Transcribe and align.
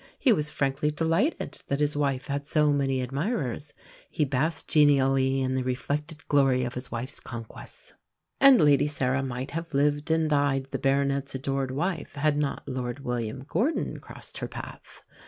He 0.17 0.33
was 0.33 0.49
frankly 0.49 0.89
delighted 0.89 1.61
that 1.67 1.79
his 1.79 1.95
wife 1.95 2.25
had 2.25 2.47
so 2.47 2.71
many 2.73 3.01
admirers. 3.01 3.75
He 4.09 4.25
basked 4.25 4.67
genially 4.67 5.41
in 5.41 5.53
the 5.53 5.61
reflected 5.61 6.27
glory 6.27 6.63
of 6.63 6.73
his 6.73 6.91
wife's 6.91 7.19
conquests! 7.19 7.93
And 8.39 8.59
Lady 8.59 8.87
Sarah 8.87 9.21
might 9.21 9.51
have 9.51 9.75
lived 9.75 10.09
and 10.09 10.27
died 10.27 10.69
the 10.71 10.79
baronet's 10.79 11.35
adored 11.35 11.69
wife 11.69 12.15
had 12.15 12.35
not 12.35 12.67
Lord 12.67 13.01
William 13.01 13.43
Gordon 13.47 13.99
crossed 13.99 14.39
her 14.39 14.47
path. 14.47 15.03